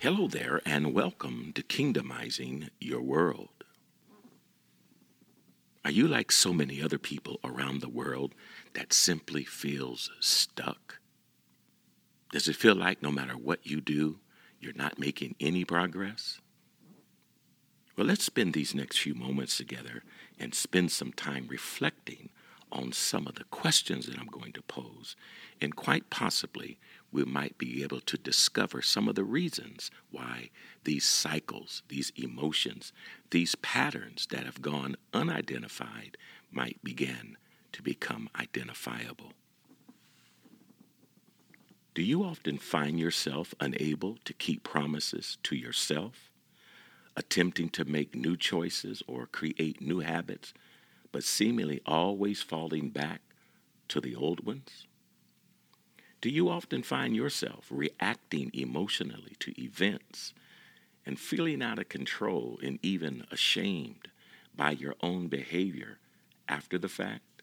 Hello 0.00 0.28
there, 0.28 0.62
and 0.64 0.94
welcome 0.94 1.52
to 1.54 1.62
Kingdomizing 1.62 2.70
Your 2.80 3.02
World. 3.02 3.64
Are 5.84 5.90
you 5.90 6.08
like 6.08 6.32
so 6.32 6.54
many 6.54 6.80
other 6.80 6.96
people 6.96 7.38
around 7.44 7.82
the 7.82 7.88
world 7.90 8.34
that 8.72 8.94
simply 8.94 9.44
feels 9.44 10.10
stuck? 10.18 11.00
Does 12.32 12.48
it 12.48 12.56
feel 12.56 12.74
like 12.74 13.02
no 13.02 13.12
matter 13.12 13.34
what 13.34 13.66
you 13.66 13.82
do, 13.82 14.20
you're 14.58 14.72
not 14.72 14.98
making 14.98 15.34
any 15.38 15.66
progress? 15.66 16.40
Well, 17.94 18.06
let's 18.06 18.24
spend 18.24 18.54
these 18.54 18.74
next 18.74 19.00
few 19.00 19.14
moments 19.14 19.58
together 19.58 20.02
and 20.38 20.54
spend 20.54 20.92
some 20.92 21.12
time 21.12 21.46
reflecting 21.46 22.30
on 22.72 22.92
some 22.92 23.26
of 23.26 23.34
the 23.34 23.44
questions 23.44 24.06
that 24.06 24.18
I'm 24.18 24.28
going 24.28 24.54
to 24.54 24.62
pose. 24.62 25.14
And 25.60 25.76
quite 25.76 26.08
possibly, 26.08 26.78
we 27.12 27.24
might 27.24 27.58
be 27.58 27.82
able 27.82 28.00
to 28.00 28.16
discover 28.16 28.80
some 28.82 29.08
of 29.08 29.14
the 29.14 29.24
reasons 29.24 29.90
why 30.10 30.50
these 30.84 31.04
cycles, 31.04 31.82
these 31.88 32.12
emotions, 32.16 32.92
these 33.30 33.56
patterns 33.56 34.26
that 34.30 34.46
have 34.46 34.62
gone 34.62 34.96
unidentified 35.12 36.16
might 36.50 36.82
begin 36.82 37.36
to 37.72 37.82
become 37.82 38.30
identifiable. 38.38 39.32
Do 41.92 42.02
you 42.02 42.22
often 42.22 42.58
find 42.58 42.98
yourself 42.98 43.54
unable 43.60 44.16
to 44.24 44.32
keep 44.32 44.62
promises 44.62 45.38
to 45.42 45.56
yourself, 45.56 46.30
attempting 47.16 47.68
to 47.70 47.84
make 47.84 48.14
new 48.14 48.36
choices 48.36 49.02
or 49.06 49.26
create 49.26 49.80
new 49.80 50.00
habits 50.00 50.54
but 51.12 51.24
seemingly 51.24 51.80
always 51.84 52.40
falling 52.40 52.90
back 52.90 53.20
to 53.88 54.00
the 54.00 54.14
old 54.14 54.46
ones? 54.46 54.86
Do 56.20 56.28
you 56.28 56.50
often 56.50 56.82
find 56.82 57.16
yourself 57.16 57.66
reacting 57.70 58.50
emotionally 58.52 59.36
to 59.40 59.58
events 59.60 60.34
and 61.06 61.18
feeling 61.18 61.62
out 61.62 61.78
of 61.78 61.88
control 61.88 62.58
and 62.62 62.78
even 62.82 63.24
ashamed 63.30 64.08
by 64.54 64.72
your 64.72 64.94
own 65.02 65.28
behavior 65.28 65.98
after 66.46 66.78
the 66.78 66.88
fact? 66.88 67.42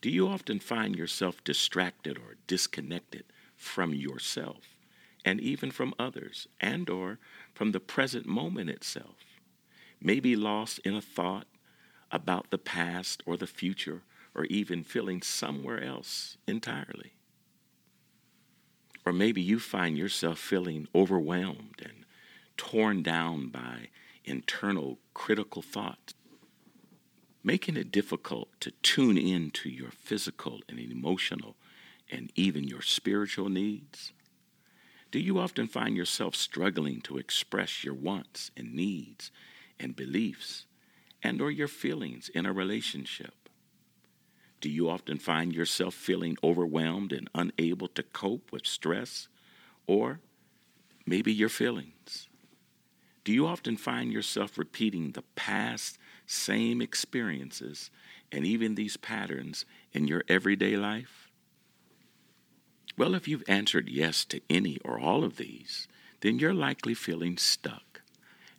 Do 0.00 0.08
you 0.08 0.26
often 0.26 0.58
find 0.58 0.96
yourself 0.96 1.44
distracted 1.44 2.16
or 2.16 2.36
disconnected 2.46 3.24
from 3.56 3.92
yourself 3.92 4.76
and 5.22 5.38
even 5.38 5.70
from 5.70 5.92
others 5.98 6.48
and 6.58 6.88
or 6.88 7.18
from 7.52 7.72
the 7.72 7.80
present 7.80 8.24
moment 8.24 8.70
itself? 8.70 9.16
Maybe 10.00 10.34
lost 10.34 10.78
in 10.78 10.94
a 10.94 11.02
thought 11.02 11.46
about 12.10 12.50
the 12.50 12.58
past 12.58 13.22
or 13.26 13.36
the 13.36 13.46
future, 13.46 14.02
or 14.34 14.44
even 14.46 14.82
feeling 14.82 15.22
somewhere 15.22 15.82
else 15.82 16.36
entirely. 16.46 17.12
Or 19.04 19.12
maybe 19.12 19.40
you 19.40 19.58
find 19.58 19.96
yourself 19.96 20.38
feeling 20.38 20.88
overwhelmed 20.94 21.80
and 21.82 22.04
torn 22.56 23.02
down 23.02 23.48
by 23.48 23.88
internal 24.24 24.98
critical 25.14 25.62
thoughts, 25.62 26.14
making 27.42 27.76
it 27.76 27.90
difficult 27.90 28.48
to 28.60 28.70
tune 28.82 29.16
in 29.16 29.50
to 29.50 29.70
your 29.70 29.90
physical 29.90 30.60
and 30.68 30.78
emotional 30.78 31.56
and 32.10 32.30
even 32.34 32.64
your 32.64 32.82
spiritual 32.82 33.48
needs? 33.48 34.12
Do 35.10 35.18
you 35.18 35.38
often 35.38 35.66
find 35.66 35.96
yourself 35.96 36.36
struggling 36.36 37.00
to 37.02 37.18
express 37.18 37.82
your 37.82 37.94
wants 37.94 38.50
and 38.56 38.74
needs 38.74 39.32
and 39.78 39.96
beliefs 39.96 40.66
and 41.22 41.40
or 41.40 41.50
your 41.50 41.68
feelings 41.68 42.28
in 42.28 42.46
a 42.46 42.52
relationship? 42.52 43.39
Do 44.60 44.68
you 44.68 44.90
often 44.90 45.18
find 45.18 45.54
yourself 45.54 45.94
feeling 45.94 46.36
overwhelmed 46.44 47.12
and 47.12 47.30
unable 47.34 47.88
to 47.88 48.02
cope 48.02 48.52
with 48.52 48.66
stress 48.66 49.28
or 49.86 50.20
maybe 51.06 51.32
your 51.32 51.48
feelings? 51.48 52.28
Do 53.24 53.32
you 53.32 53.46
often 53.46 53.76
find 53.76 54.12
yourself 54.12 54.58
repeating 54.58 55.12
the 55.12 55.24
past 55.34 55.98
same 56.26 56.82
experiences 56.82 57.90
and 58.30 58.44
even 58.44 58.74
these 58.74 58.96
patterns 58.96 59.64
in 59.92 60.06
your 60.06 60.24
everyday 60.28 60.76
life? 60.76 61.30
Well, 62.98 63.14
if 63.14 63.26
you've 63.26 63.44
answered 63.48 63.88
yes 63.88 64.24
to 64.26 64.42
any 64.50 64.78
or 64.84 64.98
all 64.98 65.24
of 65.24 65.36
these, 65.36 65.88
then 66.20 66.38
you're 66.38 66.52
likely 66.52 66.92
feeling 66.92 67.38
stuck. 67.38 68.02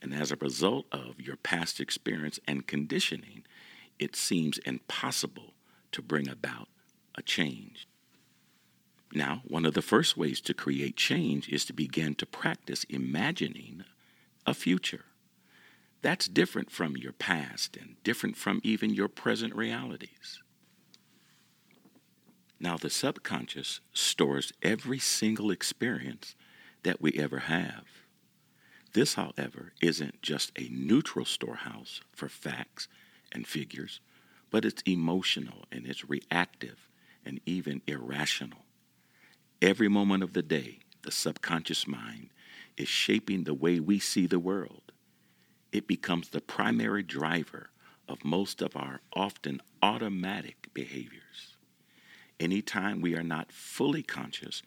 And 0.00 0.14
as 0.14 0.32
a 0.32 0.36
result 0.36 0.86
of 0.92 1.20
your 1.20 1.36
past 1.36 1.78
experience 1.78 2.40
and 2.48 2.66
conditioning, 2.66 3.44
it 3.98 4.16
seems 4.16 4.56
impossible 4.58 5.49
to 5.92 6.02
bring 6.02 6.28
about 6.28 6.68
a 7.16 7.22
change. 7.22 7.86
Now, 9.12 9.42
one 9.46 9.66
of 9.66 9.74
the 9.74 9.82
first 9.82 10.16
ways 10.16 10.40
to 10.42 10.54
create 10.54 10.96
change 10.96 11.48
is 11.48 11.64
to 11.64 11.72
begin 11.72 12.14
to 12.16 12.26
practice 12.26 12.84
imagining 12.84 13.84
a 14.46 14.54
future. 14.54 15.04
That's 16.02 16.28
different 16.28 16.70
from 16.70 16.96
your 16.96 17.12
past 17.12 17.76
and 17.76 17.96
different 18.04 18.36
from 18.36 18.60
even 18.62 18.94
your 18.94 19.08
present 19.08 19.54
realities. 19.54 20.40
Now, 22.60 22.76
the 22.76 22.90
subconscious 22.90 23.80
stores 23.92 24.52
every 24.62 24.98
single 24.98 25.50
experience 25.50 26.34
that 26.82 27.00
we 27.00 27.12
ever 27.12 27.40
have. 27.40 27.84
This, 28.92 29.14
however, 29.14 29.72
isn't 29.80 30.22
just 30.22 30.52
a 30.56 30.68
neutral 30.70 31.24
storehouse 31.24 32.00
for 32.12 32.28
facts 32.28 32.88
and 33.32 33.46
figures, 33.46 34.00
but 34.50 34.64
it's 34.64 34.82
emotional 34.86 35.64
and 35.70 35.86
it's 35.86 36.08
reactive 36.08 36.88
and 37.24 37.40
even 37.46 37.82
irrational. 37.86 38.64
Every 39.62 39.88
moment 39.88 40.22
of 40.22 40.32
the 40.32 40.42
day, 40.42 40.80
the 41.02 41.10
subconscious 41.10 41.86
mind 41.86 42.30
is 42.76 42.88
shaping 42.88 43.44
the 43.44 43.54
way 43.54 43.80
we 43.80 43.98
see 43.98 44.26
the 44.26 44.38
world. 44.38 44.92
It 45.72 45.86
becomes 45.86 46.30
the 46.30 46.40
primary 46.40 47.02
driver 47.02 47.70
of 48.08 48.24
most 48.24 48.60
of 48.60 48.76
our 48.76 49.00
often 49.12 49.60
automatic 49.82 50.68
behaviors. 50.74 51.56
Anytime 52.38 53.00
we 53.00 53.14
are 53.14 53.22
not 53.22 53.52
fully 53.52 54.02
conscious 54.02 54.62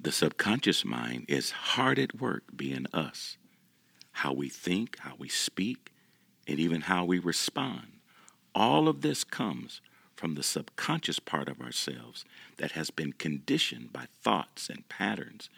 the 0.00 0.12
subconscious 0.12 0.84
mind 0.84 1.24
is 1.26 1.50
hard 1.50 1.98
at 1.98 2.20
work 2.20 2.44
being 2.56 2.86
us. 2.92 3.36
How 4.12 4.32
we 4.32 4.48
think, 4.48 4.96
how 5.00 5.14
we 5.18 5.28
speak, 5.28 5.92
and 6.46 6.60
even 6.60 6.82
how 6.82 7.04
we 7.04 7.18
respond. 7.18 7.97
All 8.54 8.88
of 8.88 9.02
this 9.02 9.24
comes 9.24 9.80
from 10.16 10.34
the 10.34 10.42
subconscious 10.42 11.20
part 11.20 11.48
of 11.48 11.60
ourselves 11.60 12.24
that 12.56 12.72
has 12.72 12.90
been 12.90 13.12
conditioned 13.12 13.92
by 13.92 14.06
thoughts 14.22 14.68
and 14.68 14.88
patterns 14.88 15.48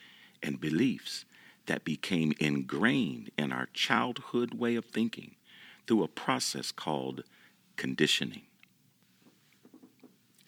and 0.43 0.61
beliefs 0.61 1.25
that 1.67 1.85
became 1.85 2.35
ingrained 2.39 3.31
in 3.39 3.53
our 3.53 3.69
childhood 3.73 4.55
way 4.55 4.75
of 4.77 4.85
thinking 4.85 5.37
through 5.87 6.03
a 6.03 6.09
process 6.09 6.73
called 6.73 7.25
conditioning. 7.77 8.43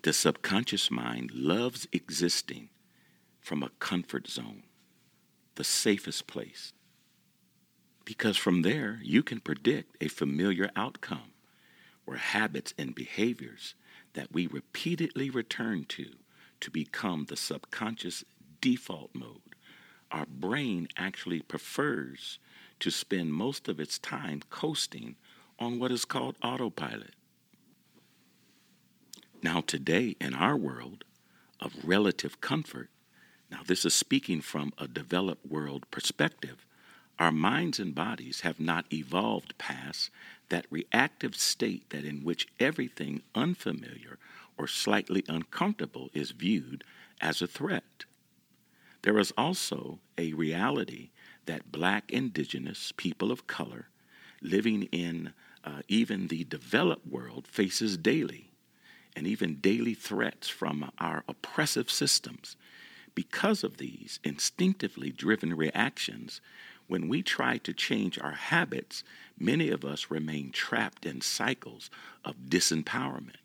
The 0.02 0.12
subconscious 0.12 0.90
mind 0.90 1.30
loves 1.32 1.86
existing 1.92 2.68
from 3.40 3.62
a 3.62 3.70
comfort 3.78 4.28
zone, 4.28 4.64
the 5.54 5.64
safest 5.64 6.26
place. 6.26 6.72
Because 8.04 8.36
from 8.36 8.62
there, 8.62 8.98
you 9.02 9.22
can 9.22 9.40
predict 9.40 9.96
a 10.02 10.08
familiar 10.08 10.70
outcome 10.74 11.31
where 12.04 12.18
habits 12.18 12.74
and 12.78 12.94
behaviors 12.94 13.74
that 14.14 14.32
we 14.32 14.46
repeatedly 14.46 15.30
return 15.30 15.84
to 15.84 16.06
to 16.60 16.70
become 16.70 17.26
the 17.26 17.36
subconscious 17.36 18.24
default 18.60 19.10
mode. 19.14 19.40
Our 20.10 20.26
brain 20.26 20.88
actually 20.96 21.40
prefers 21.40 22.38
to 22.80 22.90
spend 22.90 23.32
most 23.32 23.68
of 23.68 23.80
its 23.80 23.98
time 23.98 24.42
coasting 24.50 25.16
on 25.58 25.78
what 25.78 25.92
is 25.92 26.04
called 26.04 26.36
autopilot. 26.42 27.14
Now, 29.42 29.60
today 29.60 30.16
in 30.20 30.34
our 30.34 30.56
world 30.56 31.04
of 31.60 31.72
relative 31.84 32.40
comfort, 32.40 32.90
now, 33.52 33.60
this 33.66 33.84
is 33.84 33.92
speaking 33.92 34.40
from 34.40 34.72
a 34.78 34.88
developed 34.88 35.44
world 35.46 35.84
perspective. 35.90 36.64
Our 37.22 37.30
minds 37.30 37.78
and 37.78 37.94
bodies 37.94 38.40
have 38.40 38.58
not 38.58 38.92
evolved 38.92 39.56
past 39.56 40.10
that 40.48 40.66
reactive 40.70 41.36
state 41.36 41.88
that 41.90 42.04
in 42.04 42.24
which 42.24 42.48
everything 42.58 43.22
unfamiliar 43.32 44.18
or 44.58 44.66
slightly 44.66 45.22
uncomfortable 45.28 46.10
is 46.14 46.32
viewed 46.32 46.82
as 47.20 47.40
a 47.40 47.46
threat. 47.46 48.06
There 49.02 49.20
is 49.20 49.32
also 49.38 50.00
a 50.18 50.32
reality 50.32 51.10
that 51.46 51.70
black 51.70 52.10
indigenous 52.10 52.92
people 52.96 53.30
of 53.30 53.46
color 53.46 53.86
living 54.40 54.88
in 54.90 55.32
uh, 55.62 55.82
even 55.86 56.26
the 56.26 56.42
developed 56.42 57.06
world 57.06 57.46
faces 57.46 57.96
daily 57.96 58.50
and 59.14 59.28
even 59.28 59.60
daily 59.60 59.94
threats 59.94 60.48
from 60.48 60.90
our 60.98 61.22
oppressive 61.28 61.88
systems 61.88 62.56
because 63.14 63.62
of 63.62 63.76
these 63.76 64.18
instinctively 64.24 65.10
driven 65.10 65.54
reactions, 65.54 66.40
when 66.92 67.08
we 67.08 67.22
try 67.22 67.56
to 67.56 67.72
change 67.72 68.18
our 68.18 68.32
habits, 68.34 69.02
many 69.38 69.70
of 69.70 69.82
us 69.82 70.10
remain 70.10 70.50
trapped 70.50 71.06
in 71.06 71.22
cycles 71.22 71.88
of 72.22 72.50
disempowerment 72.50 73.36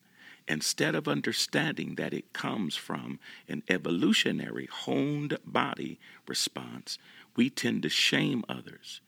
instead 0.49 0.94
of 0.94 1.07
understanding 1.07 1.95
that 1.95 2.13
it 2.13 2.33
comes 2.33 2.75
from 2.75 3.21
an 3.47 3.63
evolutionary 3.69 4.67
honed 4.69 5.38
body 5.45 5.97
response, 6.27 6.97
we 7.38 7.49
tend 7.49 7.83
to 7.83 7.89
shame 7.89 8.44
others. 8.49 8.99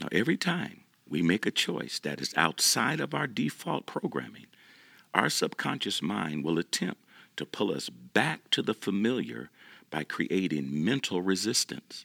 Now, 0.00 0.08
every 0.10 0.36
time 0.36 0.80
we 1.08 1.22
make 1.22 1.46
a 1.46 1.52
choice 1.52 2.00
that 2.00 2.20
is 2.20 2.34
outside 2.36 2.98
of 2.98 3.14
our 3.14 3.28
default 3.28 3.86
programming, 3.86 4.46
our 5.14 5.30
subconscious 5.30 6.02
mind 6.02 6.42
will 6.42 6.58
attempt 6.58 7.04
to 7.36 7.46
pull 7.46 7.72
us 7.72 7.88
back 7.88 8.50
to 8.50 8.62
the 8.62 8.74
familiar 8.74 9.50
by 9.90 10.02
creating 10.02 10.84
mental 10.84 11.22
resistance. 11.22 12.04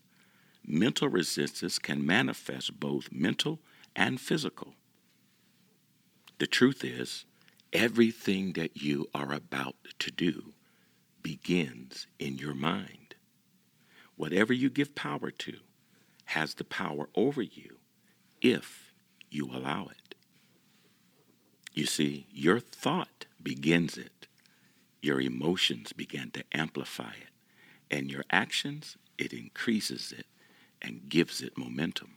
Mental 0.66 1.08
resistance 1.08 1.80
can 1.80 2.06
manifest 2.06 2.80
both 2.80 3.12
mental 3.12 3.60
and 3.96 4.20
physical. 4.20 4.76
The 6.38 6.48
truth 6.48 6.84
is, 6.84 7.26
everything 7.74 8.54
that 8.54 8.82
you 8.82 9.08
are 9.14 9.34
about 9.34 9.76
to 10.00 10.12
do 10.12 10.54
begins 11.22 12.08
in 12.18 12.38
your 12.38 12.54
mind. 12.54 13.16
Whatever 14.16 14.54
you 14.54 14.70
give 14.70 14.96
power 14.96 15.32
to 15.32 15.58
has 16.26 16.54
the 16.54 16.64
power 16.64 17.10
over 17.16 17.42
you 17.42 17.78
if 18.42 18.94
you 19.30 19.46
allow 19.48 19.88
it. 19.92 20.16
You 21.74 21.86
see, 21.86 22.28
your 22.32 22.60
thought 22.60 23.26
begins 23.42 23.98
it, 23.98 24.28
your 25.02 25.22
emotions 25.22 25.94
begin 25.94 26.32
to 26.32 26.44
amplify 26.52 27.12
it, 27.12 27.30
and 27.90 28.10
your 28.10 28.24
actions, 28.32 28.98
it 29.18 29.34
increases 29.34 30.14
it 30.18 30.26
and 30.81 31.10
gives 31.10 31.42
it 31.42 31.58
momentum. 31.58 32.16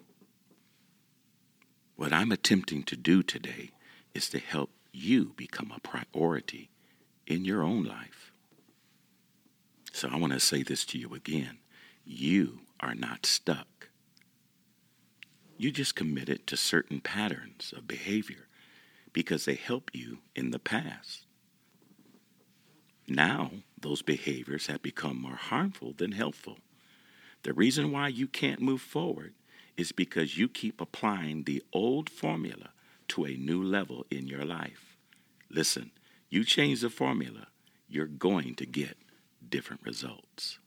What 1.96 2.12
I'm 2.12 2.32
attempting 2.32 2.82
to 2.84 2.96
do 2.96 3.22
today 3.22 3.70
is 4.14 4.28
to 4.30 4.38
help 4.38 4.70
you 4.92 5.32
become 5.36 5.72
a 5.74 5.80
priority 5.80 6.70
in 7.26 7.44
your 7.44 7.62
own 7.62 7.84
life. 7.84 8.32
So 9.92 10.08
I 10.08 10.16
want 10.16 10.32
to 10.32 10.40
say 10.40 10.62
this 10.62 10.84
to 10.86 10.98
you 10.98 11.14
again. 11.14 11.58
You 12.04 12.60
are 12.80 12.94
not 12.94 13.26
stuck. 13.26 13.88
You 15.56 15.70
just 15.70 15.94
committed 15.94 16.46
to 16.48 16.56
certain 16.56 17.00
patterns 17.00 17.72
of 17.76 17.86
behavior 17.86 18.48
because 19.12 19.44
they 19.44 19.54
help 19.54 19.90
you 19.92 20.18
in 20.34 20.50
the 20.50 20.58
past. 20.58 21.26
Now, 23.06 23.50
those 23.78 24.02
behaviors 24.02 24.66
have 24.66 24.82
become 24.82 25.20
more 25.20 25.36
harmful 25.36 25.92
than 25.92 26.12
helpful. 26.12 26.58
The 27.42 27.52
reason 27.52 27.90
why 27.90 28.08
you 28.08 28.28
can't 28.28 28.60
move 28.60 28.80
forward 28.80 29.34
is 29.76 29.90
because 29.90 30.38
you 30.38 30.48
keep 30.48 30.80
applying 30.80 31.44
the 31.44 31.62
old 31.72 32.08
formula 32.08 32.70
to 33.08 33.24
a 33.24 33.36
new 33.36 33.62
level 33.62 34.06
in 34.10 34.28
your 34.28 34.44
life. 34.44 34.96
Listen, 35.50 35.90
you 36.30 36.44
change 36.44 36.80
the 36.80 36.90
formula, 36.90 37.48
you're 37.88 38.06
going 38.06 38.54
to 38.56 38.66
get 38.66 38.96
different 39.48 39.82
results. 39.84 40.58